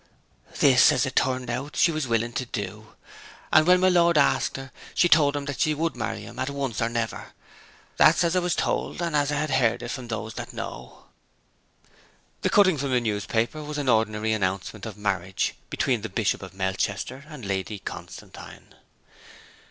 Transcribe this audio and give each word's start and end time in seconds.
This, 0.59 0.91
as 0.91 1.05
it 1.05 1.15
turned 1.15 1.47
out, 1.47 1.75
she 1.75 1.91
was 1.91 2.07
willing 2.07 2.33
to 2.33 2.45
do; 2.47 2.95
and 3.53 3.67
when 3.67 3.79
my 3.79 3.89
lord 3.89 4.17
asked 4.17 4.57
her 4.57 4.71
she 4.95 5.07
told 5.07 5.35
him 5.35 5.45
she 5.55 5.75
would 5.75 5.95
marry 5.95 6.21
him 6.21 6.39
at 6.39 6.49
once 6.49 6.81
or 6.81 6.89
never. 6.89 7.33
That's 7.97 8.23
as 8.23 8.33
J 8.33 8.39
was 8.39 8.55
told, 8.55 8.99
and 8.99 9.13
J 9.13 9.35
had 9.35 9.83
it 9.83 9.91
from 9.91 10.07
those 10.07 10.33
that 10.33 10.53
know.' 10.53 11.05
The 12.41 12.49
cutting 12.49 12.79
from 12.79 12.89
the 12.89 12.99
newspaper 12.99 13.63
was 13.63 13.77
an 13.77 13.89
ordinary 13.89 14.33
announcement 14.33 14.87
of 14.87 14.97
marriage 14.97 15.53
between 15.69 16.01
the 16.01 16.09
Bishop 16.09 16.41
of 16.41 16.55
Melchester 16.55 17.25
and 17.29 17.45
Lady 17.45 17.77
Constantine. 17.77 18.73